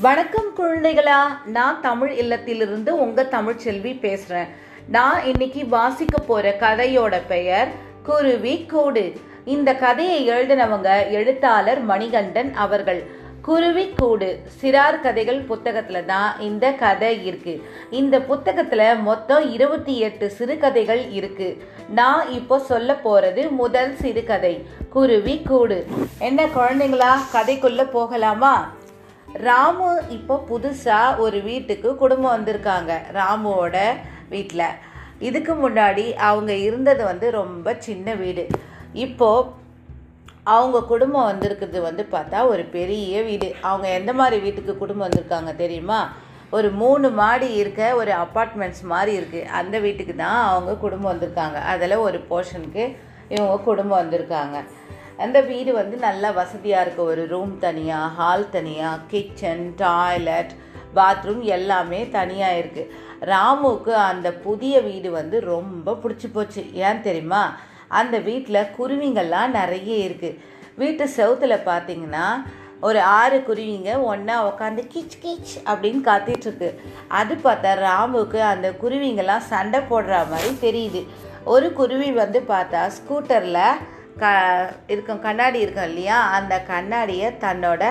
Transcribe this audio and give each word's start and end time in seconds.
வணக்கம் 0.00 0.46
குழந்தைகளா 0.56 1.46
நான் 1.46 1.80
தமிழ் 1.80 2.12
இல்லத்திலிருந்து 2.12 2.88
உங்க 2.88 3.24
தமிழ் 3.24 3.56
செல்வி 3.56 3.92
பேசுறேன். 3.92 4.48
நான் 4.88 5.24
இன்னைக்கு 5.24 5.68
வாசிக்க 5.68 6.18
போற 6.18 6.56
கதையோட 6.60 7.20
பெயர் 7.28 7.68
குருவி 8.02 8.64
கூடு. 8.66 9.12
இந்த 9.44 9.74
கதையை 9.74 10.28
எழுதினவங்க 10.28 11.10
எழுத்தாளர் 11.10 11.80
மணிகண்டன் 11.80 12.54
அவர்கள். 12.54 13.06
குருவி 13.42 13.92
கூடு 13.96 14.42
சிறார் 14.62 15.00
கதைகள் 15.00 15.44
புத்தகத்துல 15.44 16.04
தான் 16.04 16.40
இந்த 16.40 16.72
கதை 16.72 17.26
இருக்கு. 17.26 17.62
இந்த 17.90 18.18
புத்தகத்துல 18.18 19.02
மொத்தம் 19.02 19.52
இருபத்தி 19.52 19.98
எட்டு 19.98 20.30
சிறுகதைகள் 20.30 21.10
இருக்கு. 21.10 21.62
நான் 21.88 22.28
இப்போ 22.28 22.58
சொல்ல 22.58 23.00
போறது 23.04 23.50
முதல் 23.50 23.96
சிறுகதை 23.96 24.66
குருவி 24.90 25.42
கூடு. 25.46 25.86
என்ன 26.18 26.46
குழந்தைங்களா 26.46 27.16
கதைக்குள்ள 27.32 27.90
போகலாமா? 27.90 28.78
ராமு 29.34 30.02
இப்போ 30.08 30.44
புதுசாக 30.48 31.18
ஒரு 31.18 31.40
வீட்டுக்கு 31.40 31.96
குடும்பம் 31.96 32.34
வந்திருக்காங்க 32.36 32.92
ராமுவோட 33.12 33.76
வீட்டில் 34.28 34.66
இதுக்கு 35.18 35.68
முன்னாடி 35.68 36.14
அவங்க 36.14 36.52
இருந்தது 36.52 37.04
வந்து 37.04 37.30
ரொம்ப 37.30 37.74
சின்ன 37.78 38.14
வீடு. 38.14 38.46
இப்போது 38.92 39.48
அவங்க 40.42 40.82
குடும்பம் 40.82 41.24
வந்திருக்கிறது 41.24 41.80
வந்து 41.80 42.06
பார்த்தா 42.12 42.46
ஒரு 42.46 42.64
பெரிய 42.64 43.22
வீடு. 43.22 43.54
அவங்க 43.60 43.88
எந்த 43.88 44.12
மாதிரி 44.12 44.42
வீட்டுக்கு 44.42 44.76
குடும்பம் 44.76 45.06
வந்திருக்காங்க 45.08 45.56
தெரியுமா? 45.56 46.08
ஒரு 46.50 46.70
மூணு 46.70 47.10
மாடி 47.10 47.54
இருக்க 47.54 47.94
ஒரு 47.94 48.10
அப்பார்ட்மெண்ட்ஸ் 48.10 48.82
மாதிரி 48.82 49.20
இருக்குது 49.20 49.44
அந்த 49.44 49.78
வீட்டுக்கு 49.78 50.16
தான் 50.16 50.44
அவங்க 50.46 50.74
குடும்பம் 50.74 51.12
வந்திருக்காங்க. 51.12 51.58
அதில் 51.72 51.96
ஒரு 51.96 52.24
போர்ஷனுக்கு 52.30 52.96
இவங்க 53.28 53.56
குடும்பம் 53.56 54.00
வந்திருக்காங்க. 54.02 54.64
அந்த 55.24 55.38
வீடு 55.50 55.70
வந்து 55.78 55.96
நல்லா 56.06 56.28
வசதியாக 56.40 56.84
இருக்குது 56.84 57.10
ஒரு 57.12 57.22
ரூம் 57.32 57.54
தனியாக 57.64 58.12
ஹால் 58.18 58.46
தனியாக 58.56 59.02
கிச்சன் 59.10 59.64
டாய்லெட் 59.82 60.52
பாத்ரூம் 60.96 61.42
எல்லாமே 61.56 62.00
தனியாக 62.18 62.60
இருக்குது 62.60 62.92
ராமுவுக்கு 63.30 63.92
அந்த 64.10 64.28
புதிய 64.46 64.74
வீடு 64.86 65.08
வந்து 65.18 65.36
ரொம்ப 65.52 65.96
பிடிச்சி 66.02 66.28
போச்சு. 66.32 66.62
ஏன் 66.86 67.02
தெரியுமா? 67.06 67.42
அந்த 68.00 68.16
வீட்டில் 68.28 68.70
குருவிங்கள்லாம் 68.78 69.54
நிறைய 69.58 69.92
இருக்குது 70.08 70.38
வீட்டு 70.82 71.04
செவுத்துல 71.16 71.54
பார்த்தீங்கன்னா 71.68 72.26
ஒரு 72.88 73.00
ஆறு 73.20 73.38
குருவிங்க 73.48 73.92
ஒன்றா 74.10 74.36
உட்காந்து 74.50 74.82
கிச் 74.92 75.16
கிச் 75.24 75.54
அப்படின்னு 75.70 76.02
காத்திட்ருக்கு 76.08 76.68
அது 77.20 77.34
பார்த்தா 77.46 77.72
ராமுக்கு 77.86 78.38
அந்த 78.52 78.68
குருவிங்கெல்லாம் 78.82 79.48
சண்டை 79.52 79.80
போடுற 79.90 80.20
மாதிரி 80.30 80.52
தெரியுது. 80.66 81.02
ஒரு 81.54 81.68
குருவி 81.80 82.10
வந்து 82.22 82.40
பார்த்தா 82.52 82.80
ஸ்கூட்டரில் 82.98 83.62
க 84.22 84.24
இருக்கும் 84.94 85.20
கண்ணாடி 85.26 85.58
இருக்கும் 85.64 85.88
இல்லையா? 85.90 86.18
அந்த 86.38 86.54
கண்ணாடியை 86.72 87.28
தன்னோட 87.44 87.82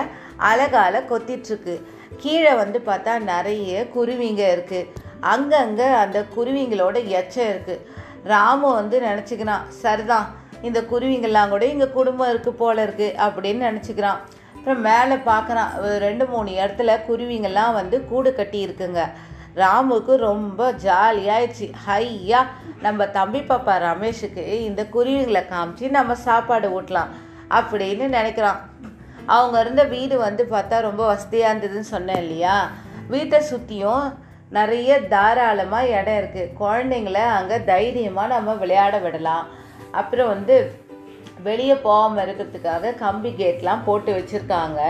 அழகால் 0.50 1.06
கொத்திட்ருக்கு 1.10 1.74
கீழே 2.22 2.52
வந்து 2.62 2.78
பார்த்தா 2.88 3.12
நிறைய 3.32 3.86
குருவிங்க 3.94 4.42
இருக்குது 4.56 4.88
அங்கங்கே 5.32 5.88
அந்த 6.02 6.18
குருவிங்களோட 6.36 6.98
எச்சம் 7.20 7.50
இருக்குது 7.52 7.84
ராமு 8.32 8.68
வந்து 8.80 8.96
நினச்சிக்கிறான் 9.08 9.66
சரிதான் 9.82 10.28
இந்த 10.68 10.80
குருவிங்கெல்லாம் 10.92 11.52
கூட 11.52 11.64
இங்கே 11.72 11.88
குடும்பம் 11.98 12.30
இருக்குது 12.32 12.60
போல 12.62 12.76
இருக்குது 12.86 13.16
அப்படின்னு 13.26 13.62
நினச்சிக்கிறான். 13.70 14.20
அப்புறம் 14.56 14.82
மேலே 14.88 15.16
பார்க்குறான் 15.28 15.70
ரெண்டு 16.06 16.24
மூணு 16.26 16.50
இடத்துல 16.60 16.96
குருவிங்கெல்லாம் 17.08 17.76
வந்து 17.80 17.96
கூடு 18.10 18.30
கட்டி 18.34 18.58
இருக்குங்க. 18.66 19.02
ராமுக்கு 19.56 20.14
ரொம்ப 20.16 20.70
ஜாலியாயிடுச்சு. 20.86 21.66
ஹையா 21.86 22.40
நம்ம 22.86 23.06
தம்பி 23.06 23.40
பாப்பா 23.40 23.74
ரமேஷுக்கு 23.88 24.44
இந்த 24.68 24.82
குருவிங்களை 24.94 25.42
காமிச்சு 25.52 25.88
நம்ம 25.90 26.14
சாப்பாடு 26.14 26.80
ஊட்டலாம் 26.80 27.12
அப்படின்னு 27.58 28.06
நினைக்கிறான். 28.18 28.60
அவங்க 29.26 29.56
இருந்த 29.60 29.82
வீடு 29.84 30.18
வந்து 30.18 30.44
பார்த்தா 30.54 30.76
ரொம்ப 30.80 31.02
வசதியாக 31.06 31.50
இருந்ததுன்னு 31.50 31.92
சொன்னேன் 31.94 32.22
இல்லையா? 32.24 32.56
வீட்டை 33.14 33.40
சுற்றியும் 33.50 34.04
நிறைய 34.58 35.00
தாராளமாக 35.14 35.90
இடம் 35.98 36.18
இருக்குது 36.20 36.52
குழந்தைங்கள 36.60 37.18
அங்கே 37.38 37.58
தைரியமாக 37.64 38.32
நம்ம 38.34 38.54
விளையாட 38.54 38.98
விடலாம். 38.98 39.46
அப்புறம் 39.90 40.28
வந்து 40.28 40.56
வெளியே 41.42 41.74
போகாமல் 41.74 42.22
இருக்கிறதுக்காக 42.24 42.94
கம்பி 43.04 43.30
கேட்லாம் 43.34 43.84
போட்டு 43.84 44.12
வச்சுருக்காங்க. 44.16 44.80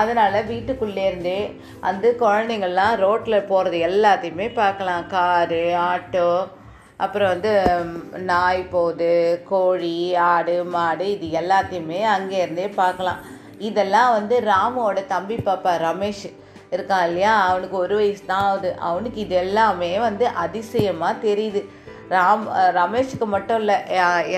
அதனால் 0.00 0.46
வீட்டுக்குள்ளேருந்தே 0.52 1.40
அந்த 1.88 2.06
குழந்தைங்கள்லாம் 2.22 2.94
ரோட்டில் 3.04 3.46
போகிறது 3.50 3.76
எல்லாத்தையுமே 3.88 4.46
பார்க்கலாம். 4.60 5.04
காரு 5.14 5.62
ஆட்டோ 5.90 6.30
அப்புறம் 7.04 7.30
வந்து 7.32 7.52
நாய் 8.30 8.62
போகுது 8.74 9.12
கோழி 9.50 9.96
ஆடு 10.32 10.56
மாடு 10.74 11.06
இது 11.14 11.26
எல்லாத்தையுமே 11.40 12.00
அங்கேருந்தே 12.16 12.66
பார்க்கலாம். 12.80 13.20
இதெல்லாம் 13.68 14.10
வந்து 14.18 14.36
ராமுவோட 14.50 14.98
தம்பி 15.14 15.36
பாப்பா 15.48 15.72
ரமேஷ் 15.88 16.26
இருக்கான் 16.74 17.06
இல்லையா? 17.08 17.32
அவனுக்கு 17.48 17.76
ஒரு 17.84 17.94
வயசு 18.00 18.22
தான் 18.32 18.46
ஆகுது. 18.50 18.70
அவனுக்கு 18.88 19.18
இது 19.24 19.36
எல்லாமே 19.46 19.92
வந்து 20.08 20.26
அதிசயமாக 20.44 21.22
தெரியுது. 21.26 21.62
ராம் 22.14 22.46
ரமேஷுக்கு 22.80 23.26
மட்டும் 23.34 23.60
இல்லை 23.62 23.76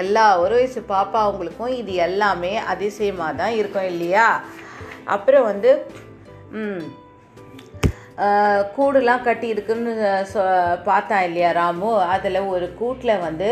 எல்லா 0.00 0.24
ஒரு 0.44 0.54
வயசு 0.58 0.80
பாப்பா 0.94 1.18
அவங்களுக்கும் 1.26 1.76
இது 1.82 1.92
எல்லாமே 2.08 2.50
அதிசயமாக 2.72 3.38
தான் 3.40 3.54
இருக்கும் 3.60 3.90
இல்லையா? 3.92 4.26
அப்புறம் 5.14 5.48
வந்து 5.50 5.70
கூடுலாம் 8.76 9.26
கட்டி 9.26 9.46
இருக்குன்னு 9.52 9.92
சொ 10.32 10.40
பார்த்தான் 10.88 11.24
இல்லையா 11.28 11.50
ராமு? 11.58 11.90
அதில் 12.14 12.48
ஒரு 12.54 12.66
கூட்டில் 12.80 13.22
வந்து 13.26 13.48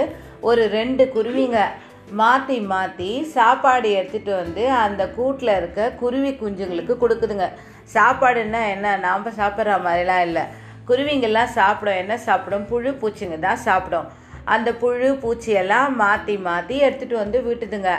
ஒரு 0.49 0.63
ரெண்டு 0.77 1.05
குருவிங்க 1.15 1.61
மாற்றி 2.21 2.57
மாற்றி 2.73 3.09
சாப்பாடு 3.37 3.89
எடுத்துகிட்டு 3.99 4.33
வந்து 4.43 4.63
அந்த 4.85 5.03
கூட்டில் 5.19 5.57
இருக்க 5.59 5.91
குருவி 6.03 6.31
குஞ்சுங்களுக்கு 6.43 6.95
கொடுக்குதுங்க. 7.03 7.47
சாப்பாடுன்னா 7.97 8.63
என்ன? 8.75 8.97
நாம் 9.07 9.37
சாப்பிட்ற 9.41 9.77
மாதிரிலாம் 9.87 10.25
இல்லை. 10.29 10.45
குருவிங்கெல்லாம் 10.89 11.55
சாப்பிடும். 11.59 12.01
என்ன 12.03 12.15
சாப்பிடும்? 12.29 12.69
புழு 12.71 12.93
பூச்சிங்க 13.03 13.39
தான் 13.47 13.65
சாப்பிடும். 13.69 14.09
அந்த 14.55 14.69
புழு 14.83 15.09
பூச்சியெல்லாம் 15.23 15.97
மாற்றி 16.03 16.35
மாற்றி 16.49 16.77
எடுத்துகிட்டு 16.87 17.17
வந்து 17.23 17.39
விட்டுதுங்க. 17.49 17.93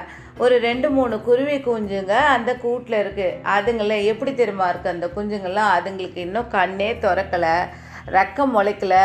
ஒரு 0.44 0.56
ரெண்டு 0.67 0.88
மூணு 0.97 1.16
குருவி 1.28 1.57
குஞ்சுங்க 1.66 2.13
அந்த 2.35 2.51
கூட்டில் 2.63 2.97
இருக்குது 3.01 3.39
அதுங்கள 3.56 3.97
எப்படி 4.12 4.31
தெரியுமா 4.39 4.67
இருக்குது 4.72 4.95
அந்த 4.95 5.07
குஞ்சுங்கள்லாம் 5.16 5.73
அதுங்களுக்கு 5.78 6.22
இன்னும் 6.28 6.53
கண்ணே 6.56 6.89
திறக்கலை 7.03 7.56
ரக்கம் 8.16 8.56
முளைக்கலை. 8.56 9.03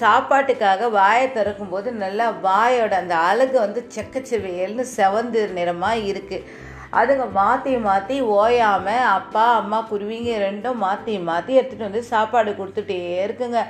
சாப்பாட்டுக்காக 0.00 0.88
வாயை 0.98 1.26
திறக்கும்போது 1.36 1.88
நல்லா 2.02 2.26
வாயோட 2.46 2.94
அந்த 3.02 3.14
அழகு 3.28 3.56
வந்து 3.64 3.80
செக்கச்சிவியல்னு 3.94 4.84
செவந்து 4.96 5.42
நிறமாக 5.58 6.04
இருக்குது 6.10 6.48
அதுங்க 7.00 7.26
மாற்றி 7.38 7.72
மாற்றி 7.86 8.16
ஓயாமல் 8.38 9.06
அப்பா 9.18 9.44
அம்மா 9.60 9.78
குருவிங்க 9.90 10.32
ரெண்டும் 10.46 10.82
மாற்றி 10.86 11.14
மாற்றி 11.30 11.52
எடுத்துகிட்டு 11.58 11.88
வந்து 11.88 12.02
சாப்பாடு 12.10 12.52
கொடுத்துட்டே 12.58 12.98
இருக்குங்க. 13.24 13.60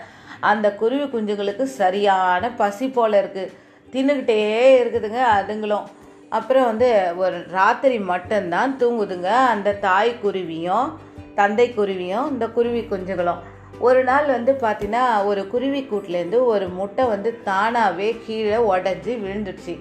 அந்த 0.50 0.66
குருவி 0.80 1.06
குஞ்சுங்களுக்கு 1.08 1.64
சரியான 1.80 2.50
பசி 2.60 2.86
போல் 2.88 3.16
இருக்குது 3.22 3.52
தின்னுக்கிட்டே 3.92 4.38
இருக்குதுங்க 4.82 5.20
அதுங்களும். 5.38 5.86
அப்புறம் 6.38 6.68
வந்து 6.70 6.88
ஒரு 7.16 7.38
ராத்திரி 7.50 7.96
மட்டும்தான் 8.10 8.76
தூங்குதுங்க. 8.80 9.30
அந்த 9.54 9.78
தாய் 9.86 10.12
குருவியும் 10.24 10.88
தந்தை 11.34 11.66
குருவியும் 11.76 12.28
இந்த 12.32 12.46
குருவி 12.56 12.82
குஞ்சுகளும். 12.90 13.40
ஒரு 13.88 14.00
நாள் 14.04 14.26
வந்து 14.26 14.52
பார்த்தீங்கன்னா 14.60 15.04
ஒரு 15.24 15.42
குருவி 15.52 15.80
கூட்டிலேருந்து 15.90 16.38
ஒரு 16.44 16.66
முட்டை 16.78 17.04
வந்து 17.04 17.30
தானாகவே 17.44 18.08
கீழே 18.26 18.58
உடஞ்சி 18.72 19.12
விழுந்துடுச்சு 19.22 19.74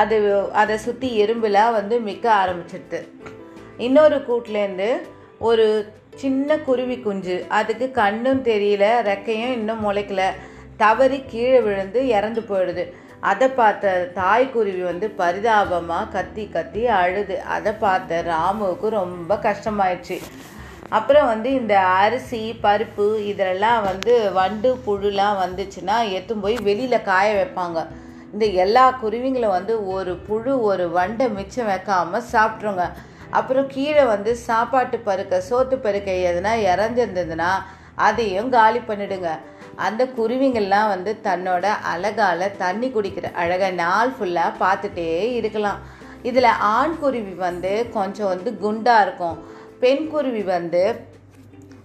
அது 0.00 0.16
அதை 0.52 0.76
சுற்றி 0.76 1.08
எறும்புலாம் 1.24 1.72
வந்து 1.72 1.96
மிக்க 2.08 2.26
ஆரம்பிச்சிடுது 2.42 3.00
இன்னொரு 3.86 4.18
கூட்டிலேருந்து 4.28 4.90
ஒரு 5.48 5.66
சின்ன 6.20 6.56
குருவி 6.58 6.96
குஞ்சு. 7.00 7.36
அதுக்கு 7.58 7.86
கண்ணும் 7.90 8.42
தெரியல 8.44 8.84
ரெக்கையும் 9.10 9.54
இன்னும் 9.58 9.84
முளைக்கல. 9.84 10.22
தவறி 10.76 11.18
கீழே 11.32 11.60
விழுந்து 11.60 12.00
இறந்து 12.08 12.40
போயிடுது. 12.40 12.84
அதை 13.20 13.48
பார்த்த 13.48 13.90
தாய்க்குருவி 14.14 14.82
வந்து 14.82 15.08
பரிதாபமாக 15.20 16.10
கத்தி 16.10 16.44
கத்தி 16.48 16.82
அழுது. 16.86 17.36
அதை 17.56 17.72
பார்த்த 17.84 18.22
ராமுவுக்கு 18.30 18.88
ரொம்ப 18.88 19.34
கஷ்டமாயிடுச்சு. 19.48 20.18
அப்புறம் 20.88 21.26
வந்து 21.26 21.52
இந்த 21.52 21.74
அரிசி 21.78 22.42
பருப்பு 22.62 23.06
இதெல்லாம் 23.32 23.82
வந்து 23.82 24.14
வண்டு 24.32 24.70
புழுலாம் 24.86 25.38
வந்துச்சுன்னா 25.44 25.98
எத்தும் 26.18 26.42
போய் 26.44 26.56
வெளியில் 26.68 27.06
காய 27.10 27.28
வைப்பாங்க. 27.38 27.78
இந்த 28.32 28.44
எல்லா 28.64 28.84
குருவிங்களும் 29.02 29.56
வந்து 29.58 29.74
ஒரு 29.94 30.12
புழு 30.26 30.52
ஒரு 30.62 30.84
வண்டை 30.98 31.26
மிச்சம் 31.38 31.66
வைக்காமல் 31.66 32.28
சாப்பிட்ருங்க 32.32 32.84
அப்புறம் 33.38 33.68
கீழே 33.74 34.04
வந்து 34.04 34.30
சாப்பாட்டு 34.48 34.96
பருக்க 35.06 35.40
சோத்து 35.50 35.76
பருக்க 35.84 36.10
எதுனா 36.30 36.52
இறஞ்சிருந்ததுன்னா 36.70 37.50
அதையும் 38.06 38.50
காலி 38.50 38.78
பண்ணிடுங்க. 38.78 39.30
அந்த 39.76 40.02
குருவிங்கள்லாம் 40.16 40.88
வந்து 40.94 41.12
தன்னோட 41.22 41.66
அழகால் 41.92 42.56
தண்ணி 42.56 42.88
குடிக்கிற 42.88 43.26
அழகை 43.42 43.70
நாள் 43.70 44.12
ஃபுல்லாக 44.18 44.58
பார்த்துட்டே 44.60 45.10
இருக்கலாம். 45.40 45.80
இதில் 46.22 46.50
ஆண் 46.76 46.98
குருவி 46.98 47.34
வந்து 47.46 47.72
கொஞ்சம் 47.92 48.30
வந்து 48.32 48.50
குண்டாக 48.58 49.04
இருக்கும். 49.06 49.38
பெண் 49.80 50.04
குருவி 50.08 50.42
வந்து 50.42 50.82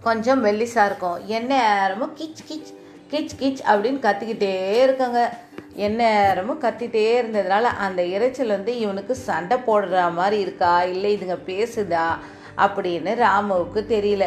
கொஞ்சம் 0.02 0.42
மெல்லிசாக 0.46 0.90
இருக்கும். 0.90 1.18
என்ன 1.26 1.52
நேரமும் 1.80 2.16
கிச் 2.18 2.44
கிச் 2.50 2.74
கிச் 3.12 3.36
கிச் 3.40 3.64
அப்படின்னு 3.72 4.04
கத்திக்கிட்டே 4.08 4.54
இருக்காங்க. 4.84 5.22
எந்நேரமும் 5.86 6.62
கத்திட்டே 6.62 7.06
இருந்ததுனால 7.20 7.66
அந்த 7.86 8.02
இரைச்சல் 8.16 8.56
வந்து 8.56 8.72
இவனுக்கு 8.84 9.16
சண்டை 9.28 9.58
போடுற 9.68 10.04
மாதிரி 10.20 10.38
இருக்கா? 10.46 10.74
இல்லை 10.94 11.10
இதுங்க 11.18 11.38
பேசுதா? 11.50 12.08
அப்படின்னு 12.66 13.12
ராமுவுக்கு 13.24 13.82
தெரியல. 13.96 14.26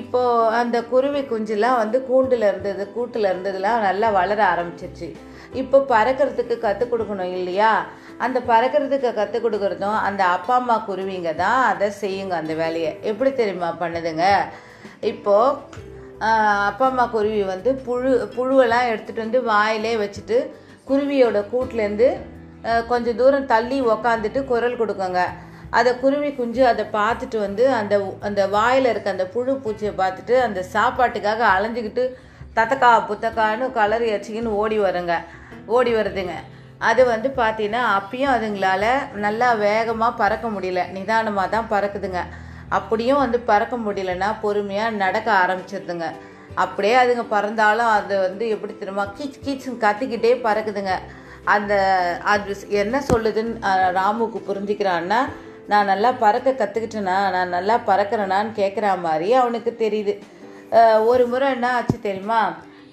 இப்போ 0.00 0.20
அந்த 0.60 0.76
குருவி 0.92 1.20
குஞ்சுலாம் 1.20 1.80
வந்து 1.82 1.98
கூண்டில் 2.08 2.44
இருந்தது 2.48 2.82
கூட்டில் 2.96 3.28
இருந்ததுலாம் 3.30 3.84
நல்லா 3.88 4.08
வளர 4.18 4.40
ஆரம்பிச்சிருச்சு. 4.52 5.08
இப்போ 5.60 5.78
பறக்கிறதுக்கு 5.92 6.54
கற்றுக் 6.58 6.92
கொடுக்கணும் 6.92 7.32
இல்லையா? 7.38 7.72
அந்த 8.24 8.38
பறக்கிறதுக்கு 8.50 9.10
கற்றுக் 9.14 9.44
கொடுக்குறதும் 9.44 9.98
அந்த 10.08 10.22
அப்பா 10.36 10.54
அம்மா 10.60 10.76
குருவிங்க 10.88 11.32
தான் 11.44 11.62
அதை 11.72 11.88
செய்யுங்க 12.02 12.36
அந்த 12.42 12.54
வேலையை. 12.62 12.92
எப்படி 13.10 13.32
தெரியுமா 13.40 13.70
பண்ணுதுங்க? 13.80 14.26
இப்போது 15.12 15.90
அப்பா 16.26 16.86
அம்மா 16.90 17.04
குருவி 17.14 17.40
வந்து 17.52 17.70
புழு 17.86 18.10
புழுவெல்லாம் 18.34 18.88
எடுத்துகிட்டு 18.90 19.24
வந்து 19.24 19.40
வாயிலே 19.50 19.92
வச்சுட்டு 20.02 20.36
குருவியோட 20.88 21.38
கூட்டிலேருந்து 21.52 22.08
கொஞ்சம் 22.90 23.16
தூரம் 23.20 23.48
தள்ளி 23.52 23.78
உக்காந்துட்டு 23.92 24.40
குரல் 24.50 24.78
கொடுக்குங்க. 24.80 25.22
அதை 25.78 25.90
குருவி 26.02 26.30
குஞ்சு 26.38 26.62
அதை 26.72 26.84
பார்த்துட்டு 26.98 27.38
வந்து 27.44 27.64
அந்த 27.78 27.94
அந்த 28.28 28.40
வாயில் 28.54 28.88
இருக்க 28.90 29.16
அந்த 29.16 29.26
புழு 29.34 29.52
பூச்சியை 29.64 29.92
பார்த்துட்டு 30.02 30.34
அந்த 30.46 30.60
சாப்பாட்டுக்காக 30.74 31.42
அலைஞ்சிக்கிட்டு 31.54 32.04
தத்தக்கா 32.56 32.90
புத்தக்கான்னு 33.10 33.66
கலர் 33.78 34.04
எச்சிக்கின்னு 34.14 34.56
ஓடி 34.62 34.78
வருங்க. 34.86 35.14
ஓடி 35.76 35.92
வருதுங்க. 35.98 36.34
அது 36.90 37.02
வந்து 37.12 37.28
பார்த்தீங்கன்னா 37.40 37.82
அப்பயும் 37.98 38.34
அதுங்களால 38.36 38.84
நல்லா 39.26 39.48
வேகமாக 39.66 40.18
பறக்க 40.22 40.46
முடியல. 40.54 40.82
நிதானமாக 40.96 41.52
தான் 41.54 41.70
பறக்குதுங்க. 41.74 42.22
அப்படியும் 42.78 43.22
வந்து 43.24 43.38
பறக்க 43.50 43.76
முடியலன்னா 43.86 44.28
பொறுமையாக 44.44 44.98
நடக்க 45.04 45.28
ஆரம்பிச்சிருதுங்க. 45.42 46.06
அப்படியே 46.64 46.94
அதுங்க 47.02 47.24
பறந்தாலும் 47.34 47.90
அது 47.98 48.14
வந்து 48.26 48.44
எப்படி 48.54 48.72
தெரியுமா? 48.80 49.04
கீச் 49.18 49.42
கீச்சுன்னு 49.44 49.82
கத்திக்கிட்டே 49.84 50.32
பறக்குதுங்க. 50.46 50.94
அந்த 51.54 51.72
அது 52.32 52.56
என்ன 52.82 52.96
சொல்லுதுன்னு 53.10 53.54
ராமுக்கு 53.98 54.40
புரிஞ்சுக்கிறான்னா 54.48 55.20
நான் 55.70 55.90
நல்லா 55.92 56.10
பறக்க 56.22 56.50
கற்றுக்கிட்டேனா 56.60 57.16
நான் 57.36 57.54
நல்லா 57.56 57.76
பறக்கிறேனான்னு 57.88 58.52
கேட்குற 58.60 58.86
மாதிரி 59.06 59.28
அவனுக்கு 59.40 59.70
தெரியுது. 59.84 60.14
ஒரு 61.10 61.24
முறை 61.32 61.48
என்ன 61.56 61.66
ஆச்சு 61.78 61.96
தெரியுமா? 62.06 62.40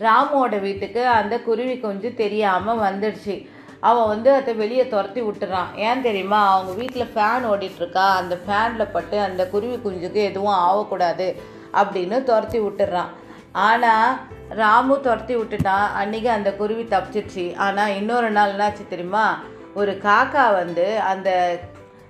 ராமுவோட 0.08 0.56
வீட்டுக்கு 0.66 1.02
அந்த 1.20 1.36
குருவி 1.48 1.76
கொஞ்சம் 1.86 2.20
தெரியாமல் 2.24 2.84
வந்துடுச்சு. 2.88 3.36
அவன் 3.82 4.08
வந்து 4.08 4.34
அதை 4.34 4.54
வெளியே 4.54 4.88
துரத்தி 4.88 5.22
விட்டுறான். 5.22 5.76
ஏன் 5.76 6.02
தெரியுமா? 6.02 6.54
அவங்க 6.54 6.74
வீட்டில் 6.74 7.12
ஃபேன் 7.16 7.46
ஓடிட்டுருக்கா. 7.52 8.08
அந்த 8.08 8.38
ஃபேனில் 8.48 8.92
பட்டு 8.92 9.20
அந்த 9.20 9.48
குருவி 9.48 9.76
குஞ்சுக்கு 9.76 10.24
எதுவும் 10.24 10.52
ஆகக்கூடாது 10.52 11.36
அப்படின்னு 11.74 12.24
துரத்தி 12.24 12.60
விட்டுறான். 12.60 13.10
ஆனால் 13.52 14.18
ராமு 14.50 15.00
துரத்தி 15.00 15.36
விட்டுட்டான். 15.36 15.88
அன்றைக்கி 16.00 16.26
அந்த 16.26 16.54
குருவி 16.54 16.84
தப்பிச்சிருச்சு 16.84 17.56
ஆனால் 17.56 17.96
இன்னொரு 17.96 18.30
நாள் 18.30 18.54
என்னாச்சு 18.54 18.88
தெரியுமா? 18.88 19.40
ஒரு 19.74 20.00
காக்கா 20.04 20.54
வந்து 20.54 21.00
அந்த 21.00 21.60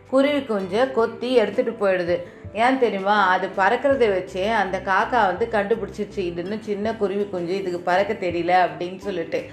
குருவி 0.09 0.37
குஞ்சை 0.37 0.91
கொத்தி 0.91 1.39
எடுத்துகிட்டு 1.39 1.75
போயிடுது. 1.81 2.23
ஏன் 2.53 2.79
தெரியுமா? 2.79 3.27
அது 3.27 3.49
பறக்கிறத 3.57 4.05
வச்சே 4.15 4.53
அந்த 4.53 4.81
காக்கா 4.85 5.25
வந்து 5.25 5.47
கண்டுபிடிச்சிருச்சு 5.51 6.15
இதுன்னு 6.15 6.59
சின்ன 6.59 6.95
குருவி 6.95 7.25
குஞ்சு 7.25 7.55
இதுக்கு 7.55 7.79
பறக்க 7.79 8.13
தெரியல 8.13 8.53
அப்படின்னு 8.67 8.97
சொல்லிட்டு. 8.97 9.49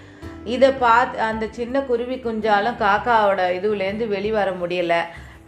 இதை 0.54 0.70
பார்த்து 0.84 1.20
அந்த 1.20 1.44
சின்ன 1.50 1.80
குருவி 1.80 2.16
குஞ்சாலும் 2.16 2.80
காக்காவோட 2.82 3.40
இதுலேருந்து 3.58 4.04
வெளிவர 4.08 4.50
முடியல. 4.62 4.94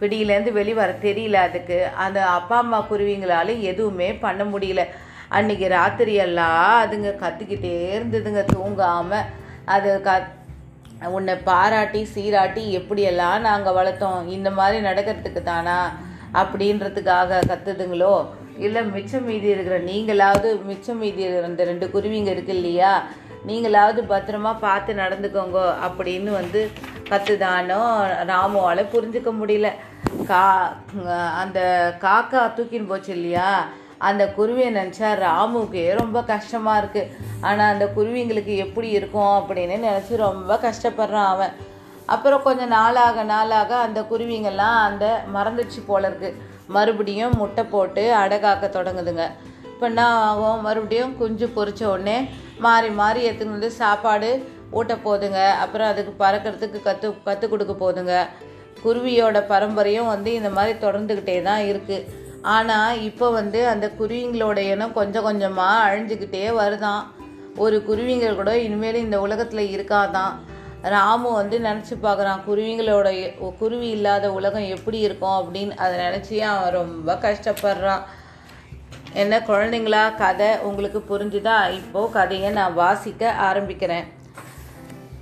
பிடியிலேருந்து 0.01 0.51
வெளிவர 0.51 0.89
தெரியல 1.01 1.37
அதுக்கு. 1.47 1.77
அந்த 2.05 2.19
அப்பா 2.37 2.57
அம்மா 2.57 2.79
குருவிங்களால 2.89 3.55
எதுவுமே 3.61 4.09
பண்ண 4.13 4.43
முடியல. 4.43 4.83
அன்னைக்கு 5.29 5.67
ராத்திரி 5.67 6.13
எல்லாம் 6.13 6.67
அதுங்க 6.83 7.09
கத்திக்கிட்டே 7.23 7.73
இருந்ததுங்க 7.97 8.43
தூங்காமல் 8.53 9.27
அது 9.65 10.01
கத் 10.03 10.29
உன்னை 11.07 11.35
பாராட்டி 11.35 12.01
சீராட்டி 12.13 12.63
எப்படியெல்லாம் 12.77 13.39
நாங்கள் 13.39 13.73
வளர்த்தோம்? 13.73 14.27
இந்த 14.27 14.49
மாதிரி 14.51 14.77
நடக்கிறதுக்கு 14.85 15.41
தானா? 15.43 15.77
அப்படின்றதுக்காக 16.33 17.39
கத்துதுங்களோ? 17.51 18.15
இல்லை 18.57 18.81
மிச்சம் 18.85 19.25
மீதி 19.25 19.47
இருக்கிற 19.47 19.77
நீங்களாவது 19.79 20.49
மிச்சம் 20.63 20.97
மீதி 20.97 21.21
இருக்கிற 21.21 21.47
இந்த 21.47 21.63
ரெண்டு 21.63 21.87
குருவிங்க 21.87 22.31
இருக்கு 22.35 22.53
இல்லையா? 22.53 22.91
நீங்களாவது 23.47 24.01
பத்திரமா 24.11 24.51
பார்த்து 24.65 24.93
நடந்துக்கோங்க 25.01 25.59
அப்படின்னு 25.87 26.31
வந்து 26.39 26.61
கத்துதானோ 27.09 27.81
ராமுவால் 28.31 28.91
புரிஞ்சுக்க 28.93 29.31
முடியல. 29.41 29.69
கா 30.29 30.41
அந்த 31.41 31.59
காக்கா 32.03 32.41
தூக்கின்னு 32.57 32.89
போச்சு 32.91 33.11
இல்லையா? 33.17 33.49
அந்த 34.07 34.23
குருவியை 34.37 34.69
நினச்சா 34.75 35.07
ராமுக்கே 35.23 35.85
ரொம்ப 36.01 36.17
கஷ்டமாக 36.33 36.81
இருக்குது 36.81 37.11
ஆனால் 37.47 37.71
அந்த 37.73 37.85
குருவிங்களுக்கு 37.95 38.53
எப்படி 38.65 38.89
இருக்கும் 38.97 39.33
அப்படின்னு 39.39 39.77
நினச்சி 39.87 40.21
ரொம்ப 40.27 40.59
கஷ்டப்படுறான் 40.67 41.31
அவன். 41.33 41.55
அப்புறம் 42.15 42.45
கொஞ்சம் 42.45 42.73
நாளாக 42.77 43.23
நாளாக 43.33 43.71
அந்த 43.87 43.99
குருவிங்கெல்லாம் 44.11 44.77
அந்த 44.89 45.05
மறந்துச்சு 45.35 45.81
போல 45.89 46.09
இருக்குது 46.11 46.37
மறுபடியும் 46.75 47.35
முட்டை 47.41 47.63
போட்டு 47.73 48.03
அடகாக்க 48.21 48.65
தொடங்குதுங்க. 48.77 49.25
இப்போ 49.71 49.85
என்ன 49.91 50.05
ஆகும்? 50.27 50.61
மறுபடியும் 50.67 51.13
குஞ்சு 51.19 51.47
பொரிச்ச 51.57 51.83
உடனே 51.93 52.17
மாறி 52.65 52.89
மாறி 53.01 53.19
எடுத்துன்னு 53.27 53.57
வந்து 53.57 53.71
சாப்பாடு 53.81 54.29
ஊட்ட 54.79 54.93
போதுங்க. 55.05 55.39
அப்புறம் 55.63 55.89
அதுக்கு 55.91 56.13
பறக்கிறதுக்கு 56.23 56.79
கற்று 56.87 57.09
கற்றுக் 57.27 57.51
கொடுக்க 57.53 57.73
போதுங்க. 57.83 58.15
குருவியோட 58.83 59.37
பரம்பரையும் 59.51 60.11
வந்து 60.13 60.31
இந்த 60.39 60.49
மாதிரி 60.57 60.73
தொடர்ந்துக்கிட்டே 60.85 61.37
தான் 61.47 61.63
இருக்குது 61.69 62.05
ஆனால் 62.53 62.99
இப்போ 63.07 63.27
வந்து 63.39 63.61
அந்த 63.71 63.85
குருவிங்களோட 63.99 64.59
இனம் 64.73 64.97
கொஞ்சம் 64.99 65.25
கொஞ்சமாக 65.27 65.81
அழிஞ்சுக்கிட்டே 65.87 66.43
வருதான். 66.59 67.01
ஒரு 67.63 67.77
குருவிங்கள் 67.87 68.37
கூட 68.39 68.51
இனிமேல் 68.65 69.03
இந்த 69.05 69.17
உலகத்தில் 69.25 69.71
இருக்காதான். 69.75 70.33
ராமு 70.93 71.29
வந்து 71.39 71.55
நினச்சி 71.65 71.95
பார்க்குறான் 72.03 72.43
குருவிங்களோட 72.47 73.07
குருவி 73.61 73.87
இல்லாத 73.95 74.25
உலகம் 74.37 74.67
எப்படி 74.75 74.99
இருக்கும் 75.07 75.37
அப்படின்னு. 75.39 75.73
அதை 75.83 75.95
நினச்சி 76.05 76.35
அவன் 76.51 76.75
ரொம்ப 76.79 77.17
கஷ்டப்படுறான். 77.25 78.03
என்ன 79.13 79.39
குழந்தைங்களா? 79.39 80.15
கதை 80.15 80.59
உங்களுக்கு 80.59 81.03
புரிஞ்சுதா? 81.09 81.73
இப்போது 81.73 82.11
கதையை 82.11 82.51
நான் 82.51 82.73
வாசிக்க 82.73 83.35
ஆரம்பிக்கிறேன். 83.41 84.03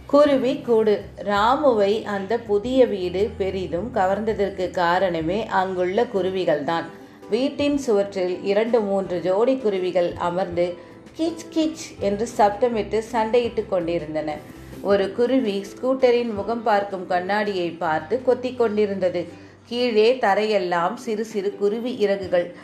குருவி 0.06 0.62
கூடு. 0.62 1.04
ராமுவை 1.24 2.04
அந்த 2.04 2.38
புதிய 2.38 2.86
வீடு 2.86 3.32
பெரிதும் 3.38 3.92
கவர்ந்ததற்கு 3.96 4.72
காரணமே 4.72 5.48
அங்குள்ள 5.48 6.04
குருவிகள்தான். 6.04 6.84
வீட்டின் 7.30 7.78
சுவற்றில் 7.78 8.44
இரண்டு 8.44 8.80
மூன்று 8.80 9.22
ஜோடி 9.22 9.58
குருவிகள் 9.58 10.14
அமர்ந்து 10.18 10.78
கிச் 11.18 11.46
கீச் 11.54 12.00
என்று 12.00 12.28
சப்தமிட்டு 12.38 13.02
சண்டையிட்டு 13.12 13.70
கொண்டிருந்தன. 13.70 14.36
ஒரு 14.82 15.12
குருவி 15.12 15.66
ஸ்கூட்டரின் 15.66 16.34
முகம் 16.34 16.64
பார்க்கும் 16.64 17.08
கண்ணாடியை 17.08 17.70
பார்த்து 17.70 18.24
கொத்தி 18.24 18.54
கொண்டிருந்தது. 18.54 19.28
கீழே 19.66 20.18
தரையெல்லாம் 20.22 20.94
சிறு 20.94 21.26
சிறு 21.26 21.56
குருவி 21.56 22.00
இறகுகள். 22.00 22.56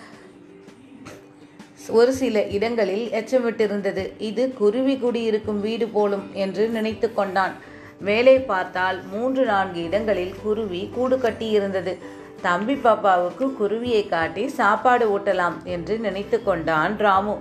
ஒரு 1.90 2.14
சில 2.14 2.44
இடங்களில் 2.44 3.10
எச்சமிட்டிருந்தது. 3.10 4.12
இது 4.18 4.54
குருவி 4.54 4.98
குடியிருக்கும் 4.98 5.62
வீடு 5.62 5.88
போலும் 5.88 6.30
என்று 6.34 6.68
நினைத்து 6.68 7.14
கொண்டான். 7.14 7.54
மேலே 8.00 8.40
பார்த்தால் 8.40 9.02
மூன்று 9.12 9.46
நான்கு 9.46 9.84
இடங்களில் 9.84 10.36
குருவி 10.44 10.90
கூடு 10.94 11.18
கட்டியிருந்தது. 11.18 11.98
தம்பி 12.42 12.74
பாப்பாவுக்கு 12.74 13.52
குருவியை 13.60 14.10
காட்டி 14.10 14.48
சாப்பாடு 14.48 15.18
ஊட்டலாம் 15.18 15.64
என்று 15.64 16.00
நினைத்து 16.00 16.44
கொண்டான் 16.44 17.00
ராமு. 17.00 17.38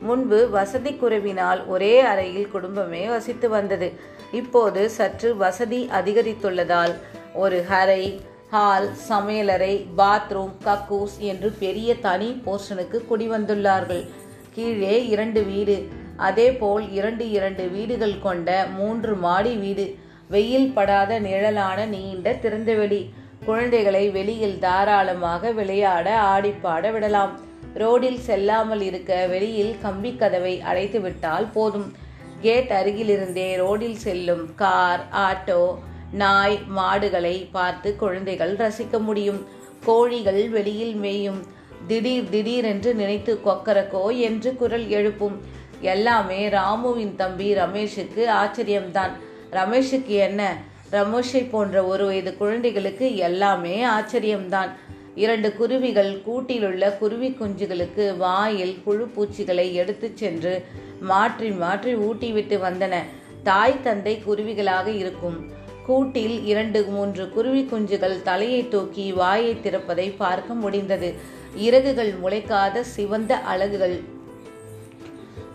முன்பு 0.00 0.50
வசதி 0.50 0.90
குறைவினால் 0.90 1.66
ஒரே 1.66 2.00
அறையில் 2.00 2.50
குடும்பமே 2.50 3.06
வசித்து 3.06 3.48
வந்தது. 3.48 3.92
இப்போது 4.32 4.90
சற்று 4.90 5.36
வசதி 5.36 5.88
அதிகரித்துள்ளதால் 5.92 6.94
ஒரு 7.34 7.64
அறை 7.68 8.20
ஹால் 8.56 8.90
சமையலறை 9.08 9.86
பாத்ரூம் 9.98 10.52
கக்கூஸ் 10.64 11.16
என்று 11.18 11.48
பெரிய 11.58 11.96
தனி 11.96 12.42
போர்ஷனுக்கு 12.46 12.98
குடிவந்துள்ளார்கள். 13.10 14.08
கீழே 14.52 15.08
இரண்டு 15.08 15.42
வீடு. 15.42 15.88
அதேபோல் 16.16 16.92
இரண்டு 16.92 17.30
இரண்டு 17.30 17.68
வீடுகள் 17.68 18.22
கொண்ட 18.22 18.66
மூன்று 18.74 19.14
மாடி 19.14 19.54
வீடு. 19.54 19.98
வெயில் 20.28 20.70
படாத 20.72 21.18
நிழலான 21.18 21.86
நீண்ட 21.86 22.32
திறந்தவெளி. 22.32 23.10
குழந்தைகளை 23.44 24.10
வெளியில் 24.10 24.58
தாராளமாக 24.58 25.52
விளையாட 25.52 26.20
ஆடிப்பாட 26.20 26.92
விடலாம். 26.92 27.40
ரோடில் 27.74 28.18
செல்லாமல் 28.18 28.80
இருக்க 28.80 29.26
வெளியில் 29.26 29.76
கம்பி 29.82 30.16
கதவை 30.16 30.60
அடைத்து 30.60 31.00
விட்டால் 31.00 31.46
போதும். 31.52 31.92
கேட் 32.40 32.70
அருகிலிருந்தே 32.70 33.56
ரோடில் 33.56 33.96
செல்லும் 33.96 34.54
கார் 34.54 35.04
ஆட்டோ 35.12 35.78
நாய் 36.16 36.58
மாடுகளை 36.68 37.48
பார்த்து 37.52 37.96
குழந்தைகள் 37.96 38.54
ரசிக்க 38.56 38.98
முடியும். 39.00 39.46
கோழிகள் 39.84 40.48
வெளியில் 40.48 40.94
மேயும். 40.94 41.40
திடீர் 41.86 42.28
திடீரென்று 42.28 42.94
நினைத்து 42.94 43.40
கொக்கரக்கோ 43.44 44.18
என்று 44.18 44.56
குரல் 44.56 44.88
எழுப்பும். 44.88 45.36
எல்லாமே 45.80 46.48
ராமுவின் 46.48 47.14
தம்பி 47.14 47.54
ரமேஷுக்கு 47.54 48.24
ஆச்சரியம்தான். 48.42 49.12
ரமேஷுக்கு 49.52 50.16
என்ன? 50.20 50.56
ரமேஷை 50.92 51.48
போன்ற 51.50 51.84
ஒரு 51.84 52.06
வயது 52.06 52.36
குழந்தைகளுக்கு 52.36 53.16
எல்லாமே 53.16 53.84
ஆச்சரியம்தான். 53.84 54.70
இரண்டு 55.14 55.56
குருவிகள் 55.56 56.22
கூட்டிலுள்ள 56.26 56.90
குருவி 56.98 57.28
குஞ்சுகளுக்கு 57.30 58.16
வாயில் 58.16 58.74
புழு 58.84 59.04
பூச்சிகளை 59.06 59.74
எடுத்துச் 59.74 60.16
சென்று 60.16 60.64
மாற்றி 61.00 61.50
மாற்றி 61.50 61.94
ஊட்டிவிட்டு 61.94 62.56
வந்தன. 62.64 62.94
தாய் 63.42 63.82
தந்தை 63.82 64.22
குருவிகளாக 64.26 64.86
இருக்கும். 64.86 65.55
கூட்டில் 65.86 66.36
இரண்டு 66.44 66.80
மூன்று 66.84 67.24
குருவி 67.34 67.62
குஞ்சுகள் 67.70 68.22
தலையை 68.22 68.68
தூக்கி 68.68 69.06
வாயை 69.12 69.52
திறப்பதை 69.64 70.06
பார்க்க 70.16 70.54
முடிந்தது. 70.54 71.08
இறகுகள் 71.56 72.12
முளைக்காத 72.22 72.82
சிவந்த 72.94 73.32
அலகுகள் 73.52 73.96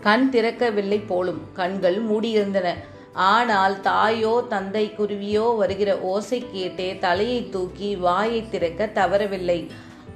கண் 0.00 0.26
திறக்கவில்லை 0.32 1.00
போலும் 1.06 1.40
கண்கள் 1.52 1.98
மூடியிருந்தன. 2.02 2.68
ஆனால் 3.14 3.80
தாயோ 3.80 4.34
தந்தை 4.48 4.84
குருவியோ 4.98 5.46
வருகிற 5.56 5.90
ஓசை 5.98 6.38
கேட்டே 6.54 6.88
தலையை 6.98 7.40
தூக்கி 7.50 7.90
வாயை 7.96 8.42
திறக்க 8.48 8.90
தவறவில்லை. 8.94 9.58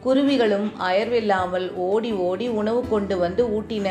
குருவிகளும் 0.04 0.68
அயர்வில்லாமல் 0.88 1.66
ஓடி 1.90 2.12
ஓடி 2.28 2.46
உணவு 2.60 2.82
கொண்டு 2.88 3.16
வந்து 3.18 3.44
ஊட்டின. 3.56 3.88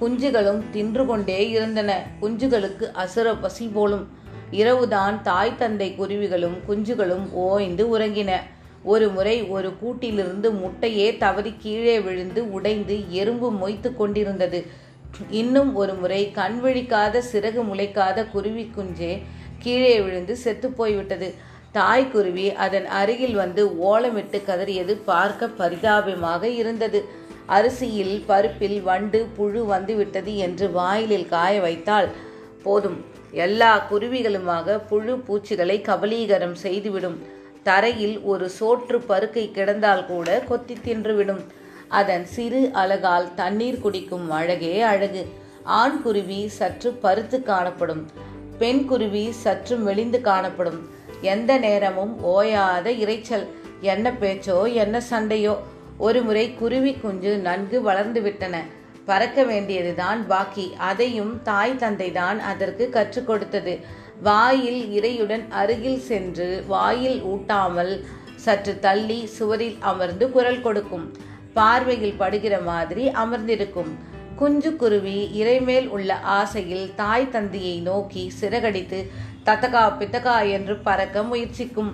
குஞ்சுகளும் 0.00 0.62
தின்று 0.70 1.04
கொண்டே 1.06 1.38
இருந்தன. 1.50 1.90
குஞ்சுகளுக்கு 2.20 2.86
அசுர 3.02 3.34
பசி 3.34 3.66
போலும் 3.68 4.04
இரவுதான் 4.60 5.22
தாய் 5.22 5.58
தந்தை 5.58 5.94
குருவிகளும் 5.98 6.56
குஞ்சுகளும் 6.68 7.26
ஓய்ந்து 7.32 7.98
உறங்கின. 7.98 8.32
ஒரு 8.82 9.08
முறை 9.08 9.42
ஒரு 9.42 9.68
கூட்டிலிருந்து 9.82 10.48
முட்டையே 10.62 11.18
தவறி 11.18 11.54
கீழே 11.58 12.00
விழுந்து 12.00 12.52
உடைந்து 12.52 12.96
எறும்பு 13.08 13.48
மொய்த்து 13.52 13.90
கொண்டிருந்தது. 13.96 14.66
இன்னும் 15.30 15.74
ஒரு 15.74 15.94
முறை 15.94 16.20
கண் 16.32 16.58
விழிக்காத 16.64 17.22
சிறகு 17.32 17.62
முளைக்காத 17.70 18.30
குருவி 18.30 18.70
குஞ்சே 18.76 19.22
கீழே 19.58 20.00
விழுந்து 20.00 20.36
செத்து 20.36 20.70
போய்விட்டது. 20.70 21.34
தாய் 21.72 22.10
குருவி 22.10 22.46
அதன் 22.52 22.86
அருகில் 22.86 23.34
வந்து 23.34 23.64
ஓலமிட்டு 23.90 24.38
கதறியது 24.46 24.96
பார்க்க 25.04 25.46
பரிதாபமாக 25.46 26.48
இருந்தது. 26.48 27.00
அரிசியில் 27.46 28.16
பருப்பில் 28.28 28.82
வண்டு 28.82 29.20
புழு 29.36 29.64
வந்துவிட்டது 29.64 30.36
என்று 30.36 30.70
வாயிலில் 30.70 31.28
காய 31.28 31.60
வைத்தால் 31.60 32.08
போதும். 32.62 32.98
எல்லா 33.32 33.86
குருவிகளுமாக 33.90 34.80
புழு 34.88 35.18
பூச்சிகளை 35.18 35.80
கபலீகரம் 35.80 36.52
செய்துவிடும். 36.52 37.22
தரையில் 37.62 38.20
ஒரு 38.20 38.50
சோற்று 38.60 38.98
பருக்கை 38.98 39.50
கிடந்தால் 39.50 40.06
கூட 40.06 40.40
கொத்தி 40.40 40.74
தின்றுவிடும். 40.74 41.40
அதன் 41.88 42.24
சிறு 42.24 42.70
அழகால் 42.72 43.34
தண்ணீர் 43.34 43.80
குடிக்கும் 43.80 44.30
அழகே 44.30 44.80
அழகு. 44.80 45.26
ஆண் 45.62 46.02
குருவி 46.02 46.48
சற்று 46.48 46.92
பருத்து 46.92 47.42
காணப்படும். 47.42 48.10
பெண் 48.58 48.84
குருவி 48.84 49.32
சற்று 49.32 49.76
மெலிந்து 49.76 50.20
காணப்படும். 50.20 50.88
எந்த 51.20 51.58
நேரமும் 51.58 52.24
ஓயாத 52.26 52.84
இரைச்சல். 52.84 53.46
என்ன 53.80 54.10
பேச்சோ 54.10 54.72
என்ன 54.72 55.02
சண்டையோ. 55.10 55.56
ஒருமுறை 55.98 56.54
குருவி 56.54 56.92
குஞ்சு 56.92 57.38
நன்கு 57.38 57.82
வளர்ந்து 57.82 58.22
விட்டன. 58.22 58.64
பறக்க 59.04 59.42
வேண்டியதுதான் 59.42 60.20
பாக்கி. 60.26 60.66
அதையும் 60.90 61.32
தாய் 61.42 61.76
தந்தை 61.76 62.08
தான் 62.12 62.40
அதற்கு 62.40 62.84
கற்றுக் 62.90 63.26
கொடுத்தது. 63.26 63.74
வாயில் 64.22 64.82
இறையுடன் 64.98 65.44
அருகில் 65.60 66.02
சென்று 66.08 66.48
வாயில் 66.66 67.20
ஊட்டாமல் 67.32 67.92
சற்று 68.44 68.72
தள்ளி 68.78 69.26
சுவரில் 69.26 69.76
அமர்ந்து 69.80 70.30
குரல் 70.30 70.60
கொடுக்கும். 70.60 71.06
பார்வையில் 71.52 72.18
படுகிற 72.18 72.54
மாதிரி 72.60 73.04
அமர்ந்திருக்கும். 73.08 73.92
குஞ்சு 74.36 74.70
குருவி 74.76 75.18
இறைமேல் 75.40 75.88
உள்ள 75.88 76.12
ஆசையில் 76.38 76.86
தாய் 76.94 77.28
தந்தையை 77.28 77.74
நோக்கி 77.80 78.22
சிறகடித்து 78.40 79.00
தத்தகா 79.46 79.84
பித்தகா 80.00 80.36
என்று 80.50 80.76
பறக்க 80.76 81.22
முயற்சிக்கும். 81.22 81.92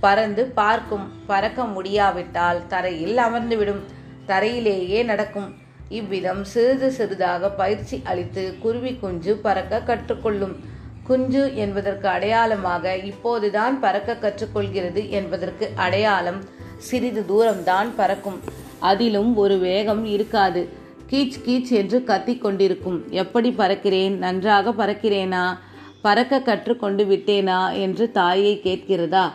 பறந்து 0.00 0.42
பார்க்கும். 0.60 1.06
பறக்க 1.26 1.64
முடியாவிட்டால் 1.64 2.60
தரையில் 2.66 3.16
அமர்ந்துவிடும். 3.16 3.82
தரையிலேயே 4.26 5.02
நடக்கும். 5.04 5.50
இவ்விதம் 5.90 6.44
சிறிது 6.44 6.92
சிறிதாக 6.92 7.50
பயிற்சி 7.50 8.00
அளித்து 8.04 8.54
குருவி 8.58 8.94
குஞ்சு 8.94 9.36
பறக்க 9.36 9.82
கற்றுக்கொள்ளும். 9.86 10.56
குஞ்சு 11.02 11.54
என்பதற்கு 11.54 12.08
அடையாளமாக 12.08 12.96
இப்போதுதான் 12.96 13.80
பறக்க 13.80 14.16
கற்றுக்கொள்கிறது 14.20 15.08
என்பதற்கு 15.08 15.70
அடையாளம் 15.74 16.44
சிறிது 16.78 17.24
தூரம்தான் 17.28 17.88
பறக்கும். 17.96 18.40
அதிலும் 18.78 19.36
ஒரு 19.36 19.58
வேகம் 19.58 20.04
இருக்காது. 20.04 20.68
கீச் 21.10 21.40
கீச் 21.44 21.70
என்று 21.70 22.04
கத்தி 22.04 22.38
கொண்டிருக்கும். 22.38 23.10
எப்படி 23.10 23.54
பறக்கிறேன்? 23.58 24.16
நன்றாக 24.16 24.70
பறக்கிறேனா? 24.70 25.58
பறக்க 26.02 26.40
கற்றுக்கொண்டு 26.40 27.04
விட்டேனா? 27.04 27.80
என்று 27.80 28.10
தாயை 28.10 28.60
கேட்கிறதா? 28.64 29.32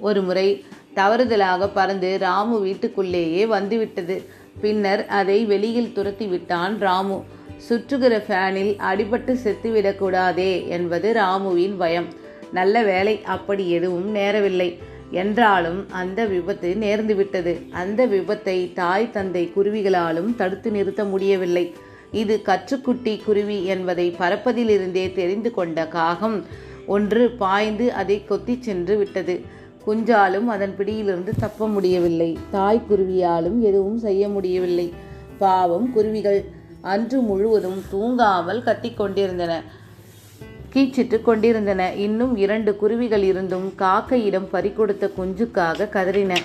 ஒரு 0.00 0.22
முறை 0.22 0.64
தவறுதலாக 0.94 1.70
பறந்து 1.74 2.18
ராமு 2.18 2.60
வீட்டுக்குள்ளேயே 2.60 3.46
வந்துவிட்டது. 3.46 4.42
பின்னர் 4.60 5.06
அதை 5.06 5.44
வெளியில் 5.44 5.92
துரத்தி 5.92 6.26
விட்டான் 6.26 6.78
ராமு. 6.78 7.24
சுற்றுகிற 7.68 8.22
ஃபேனில் 8.28 8.76
அடிபட்டு 8.92 9.36
செத்துவிடக்கூடாதே 9.44 10.66
என்பது 10.66 11.12
ராமுவின் 11.12 11.76
பயம். 11.78 12.06
நல்ல 12.52 12.82
வேலை 12.82 13.22
அப்படி 13.24 13.70
எதுவும் 13.70 14.14
நேரவில்லை. 14.14 14.78
என்றாலும் 15.10 15.90
அந்த 15.90 16.24
விபத்து 16.24 16.76
நேர்ந்துவிட்டது. 16.80 17.70
அந்த 17.70 18.06
விபத்தை 18.06 18.72
தாய் 18.72 19.10
தந்தை 19.10 19.52
குருவிகளாலும் 19.56 20.34
தடுத்து 20.36 20.70
நிறுத்த 20.70 21.04
முடியவில்லை. 21.04 21.74
இது 22.12 22.42
கற்றுக்குட்டி 22.46 23.24
குருவி 23.24 23.64
என்பதை 23.64 24.16
பறப்பதிலிருந்தே 24.18 25.12
தெரிந்து 25.12 25.54
கொண்ட 25.54 25.88
காகம் 25.88 26.44
ஒன்று 26.86 27.30
பாய்ந்து 27.30 27.92
அதை 27.92 28.24
கொத்தி 28.24 28.58
சென்று 28.60 28.96
விட்டது. 28.96 29.40
குஞ்சாலும் 29.86 30.46
அதன் 30.46 30.76
பிடியிலிருந்து 30.76 31.32
தப்ப 31.38 31.68
முடியவில்லை. 31.68 32.38
தாய் 32.50 32.82
குருவியாலும் 32.90 33.60
எதுவும் 33.60 33.98
செய்ய 33.98 34.28
முடியவில்லை. 34.28 34.92
பாவம் 35.38 35.92
குருவிகள் 35.92 36.44
அன்று 36.80 37.20
முழுவதும் 37.20 37.82
தூங்காமல் 37.92 38.62
கத்திக்கொண்டிருந்தன 38.62 39.52
கீச்சிட்டு 40.74 41.22
கொண்டிருந்தன. 41.22 41.92
இன்னும் 41.92 42.36
இரண்டு 42.36 42.76
குருவிகள் 42.76 43.22
இருந்தும் 43.22 43.72
காக்கையிடம் 43.78 44.48
பறிகொடுத்த 44.52 45.10
குஞ்சுக்காக 45.18 45.88
கதறின. 45.88 46.36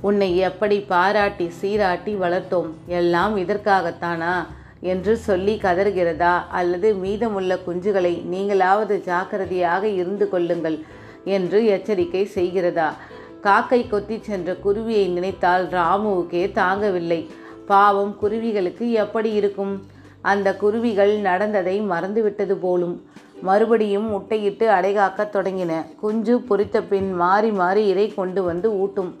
உன்னை 0.00 0.36
எப்படி 0.36 0.80
பாராட்டி 0.80 1.50
சீராட்டி 1.60 2.14
வளர்த்தோம்? 2.14 2.70
எல்லாம் 2.86 3.36
இதற்காகத்தானா 3.36 4.34
என்று 4.80 5.16
சொல்லி 5.16 5.58
கதறுகிறதா? 5.62 6.34
அல்லது 6.50 6.94
மீதமுள்ள 6.94 7.58
குஞ்சுகளை 7.66 8.22
நீங்களாவது 8.32 9.00
ஜாக்கிரதையாக 9.00 9.88
இருந்து 9.88 10.28
கொள்ளுங்கள். 10.28 10.78
என்று 11.24 11.66
எச்சரிக்கை 11.66 12.28
செய்கிறதா? 12.34 12.92
காக்கை 13.40 13.86
கொத்தி 13.86 14.18
சென்ற 14.22 14.56
குருவியை 14.64 15.08
நினைத்தால் 15.08 15.66
ராமுவுக்கே 15.66 16.50
தாங்கவில்லை. 16.52 17.26
பாவம் 17.66 18.16
குருவிகளுக்கு 18.22 18.90
எப்படி 18.90 19.32
இருக்கும்? 19.32 19.82
அந்த 20.22 20.56
குருவிகள் 20.56 21.16
நடந்ததை 21.16 21.80
மறந்துவிட்டது 21.80 22.52
போலும். 22.52 23.02
மறுபடியும் 23.42 24.12
முட்டையிட்டு 24.12 24.66
அடைகாக்கத் 24.66 25.36
தொடங்கின. 25.36 25.96
குஞ்சு 26.00 26.40
பொறித்த 26.40 26.82
பின் 26.82 27.12
மாறி 27.12 27.50
மாறி 27.50 27.88
இறை 27.88 28.14
கொண்டு 28.14 28.42
வந்து 28.42 28.72
ஊட்டும். 28.72 29.18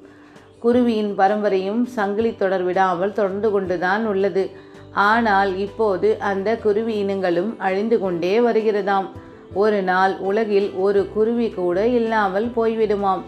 குருவியின் 0.62 1.18
பரம்பரையும் 1.18 1.84
சங்கிலி 1.84 2.34
தொடர் 2.34 2.62
விடாமல் 2.62 3.12
தொடர்ந்து 3.12 3.50
கொண்டுதான் 3.50 4.06
உள்ளது. 4.06 4.50
ஆனால் 4.92 5.56
இப்போது 5.56 6.16
அந்த 6.20 6.56
குருவி 6.56 6.98
இனங்களும் 6.98 7.58
அழிந்து 7.58 7.98
கொண்டே 7.98 8.40
வருகிறதாம். 8.40 9.06
ஒரு 9.54 9.82
நாள் 9.82 10.16
உலகில் 10.18 10.72
ஒரு 10.72 11.12
குருவி 11.12 11.50
கூட 11.50 11.86
இல்லாமல் 11.86 12.52
போய்விடுமாம். 12.56 13.22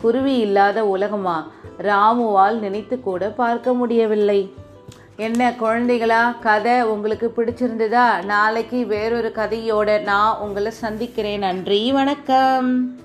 குருவி 0.00 0.36
இல்லாத 0.36 0.86
உலகமா? 0.86 1.50
ராமுவால் 1.82 2.58
நினைத்து 2.58 3.00
கூட 3.00 3.28
பார்க்க 3.28 3.72
முடியவில்லை. 3.72 4.54
என்ன 5.16 5.50
குழந்தைகளா 5.50 6.38
கதை 6.40 6.82
உங்களுக்கு 6.82 7.32
பிடிச்சிருந்ததா? 7.36 8.24
நாளைக்கு 8.24 8.86
வேறொரு 8.86 9.32
கதையோட 9.34 10.02
நான் 10.02 10.38
உங்களை 10.38 10.70
சந்திக்கிறேன். 10.70 11.38
நன்றி 11.38 11.92
வணக்கம். 11.92 12.98